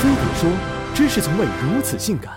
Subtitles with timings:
[0.00, 0.48] 非得说，
[0.94, 2.32] 真是从未如此性感。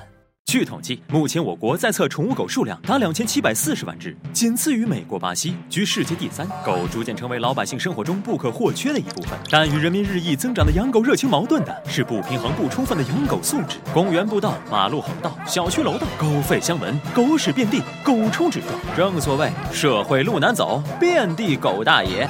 [0.47, 6.45] 据统计，目前我国在册宠物狗数量达两千七百四十万只，仅次于美国、巴西，居世界第三。
[6.65, 9.37] 狗逐渐成为老百姓生活中不可或缺的一部分。
[9.51, 13.77] 但与人民日益增长的养狗热情矛盾的是不平衡不充分的养狗素质。
[13.93, 18.97] 公园步道、马路横道、小区楼道，狗吠相闻，狗屎遍地，狗冲纸状。
[18.97, 22.27] 正所谓社会路难走，遍地狗大爷。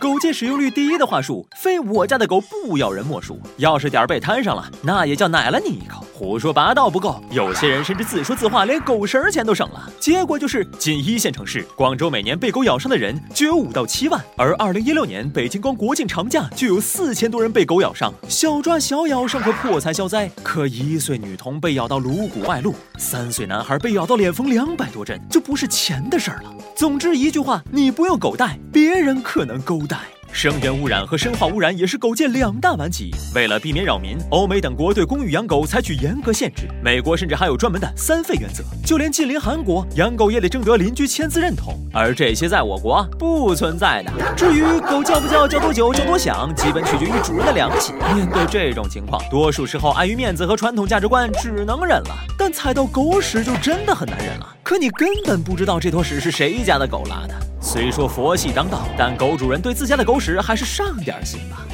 [0.00, 3.38] 狗界使用率第一的话术，非我家的狗不咬人莫属。
[3.58, 6.06] 要是点儿被摊上了，那也叫奶了你一口。
[6.20, 9.90] 胡说八道不够，有些人甚至自说自话，连狗绳钱都省了。
[9.98, 18.12] 结果就是，仅一线城市广州每年被狗咬伤的人就有五到七万，而二零一六年北京光国庆长假就有四千多人被狗咬伤。
[18.28, 26.52] 小抓小咬尚可破财消灾，可一岁女童被咬到颅骨外露，三岁男孩被咬到脸缝两百多针，就不是钱的事儿了。
[26.76, 29.96] 总之一句话，你不用狗带，别人可能狗带。
[30.32, 33.10] 声源污染和生化污染也是狗界两大顽疾。
[33.34, 36.68] 为了避免扰民，欧美等国对公寓养狗采取严格限制。
[36.82, 38.64] 美国甚至还有专门的三废原则。
[38.86, 41.74] 就连近邻韩国，养狗也得征得邻居签字认同。
[41.92, 44.12] 而这些在我国不存在的。
[44.34, 47.94] 至于狗叫不叫、叫多久、叫多响，基本取决于主人的良心。
[48.14, 52.16] 面对这种情况，多数时候碍于面子和传统价值观，只能忍了。
[52.38, 54.56] 但踩到狗屎就真的很难忍了。
[54.62, 57.34] 可你根本不知道这坨屎是谁家的狗拉的。
[57.60, 61.64] 虽说佛系当道，但狗主人对自家的狗屎还是上点心吧。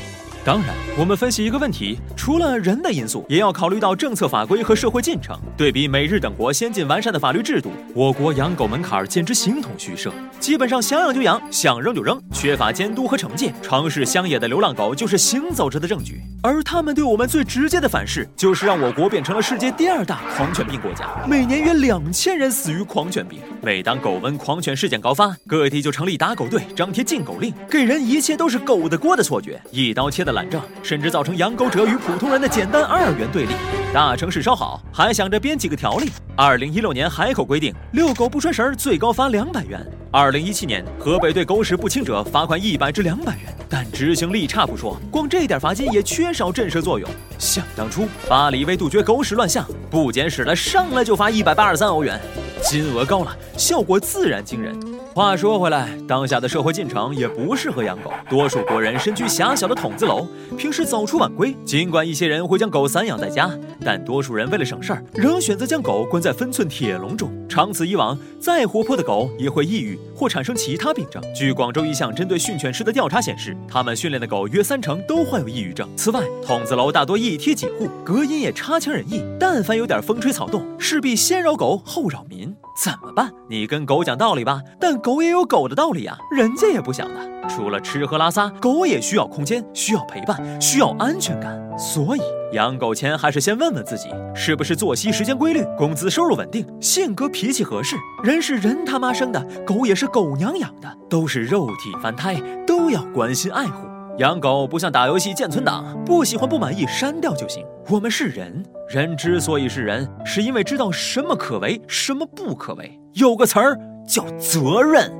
[0.46, 5.36] 当然，我们分析一个问题，除了人的因素，也要考虑到政策法规和社会进程。
[5.56, 13.52] 对比美日等国先进完善的法律制度，我国养狗门槛简直形同虚设，基本上想养就养，想扔就扔，缺乏监督和惩戒。
[13.60, 23.40] 城市乡野的流浪狗就是行走着的证据，而他们对我们最直接的反噬，就是让我国变成了世界第二大狂犬病国家，每年约两千人死于狂犬病。
[23.62, 33.54] 每当狗瘟、狂犬事件高发，各地就成立打狗队，张贴禁狗令，给人一切都是狗的锅的错觉，一刀切的懒政，甚至造成养狗者与普通人的简单二元对立。
[33.92, 36.12] 大城市稍好，还想着编几个条例。
[36.36, 39.80] 二零一六年海口规定，遛狗不拴绳最高罚两百元。
[40.12, 47.08] 二零一七年，河北对狗屎不清者罚款一百至两百元，但执行力差不说，光这点罚金也缺少震慑作用。
[47.38, 52.20] 想当初，巴黎为杜绝狗屎乱象，不捡屎的上来就罚一百八十三欧元。
[52.68, 54.76] 金额高了，效果自然惊人。
[55.14, 58.10] 话说回来，当下的社会进程也不适合养狗。
[58.28, 60.26] 多数国人身居狭小的筒子楼，
[60.58, 61.56] 平时早出晚归。
[61.64, 63.48] 尽管一些人会将狗散养在家，
[63.84, 67.32] 但多数人为了省事儿，仍选择将狗关在分寸铁笼中。
[67.48, 71.22] 长此以往，再活泼的狗也会抑郁或产生其他病症。
[71.32, 75.88] 据广州一项针对训犬师的调查显示，他们训练的狗约三成都患有抑郁症。
[75.96, 79.22] 此外，筒子楼大多一贴几户，隔音也差强人意。
[79.38, 82.54] 但凡有点风吹草动，势必先扰狗后扰民。
[82.82, 83.32] 怎么办？
[83.48, 87.48] 你跟狗讲道理吧，但狗也有狗的道理啊，人家也不想的。
[87.48, 91.56] 除了吃喝拉撒，狗也需要空间，需要陪伴，需要安全感。
[91.78, 92.20] 所以
[92.52, 97.96] 养狗前还是先问问自己，是不是作息时间规律，工资收入稳定，性格脾气合适。
[98.24, 102.34] 人是人他妈生的，狗也是狗娘养的，都是肉体凡胎，
[102.66, 103.86] 都要关心爱护。
[104.18, 107.66] 养狗不像打游戏建存档，不喜欢不满意删掉就行。
[107.90, 112.98] 我们是人，人之所以是人，是因为知道什么可为，什么不可为。
[113.12, 113.78] 有个词儿
[114.08, 115.12] 叫责任。